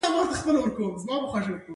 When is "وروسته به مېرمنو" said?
0.23-0.91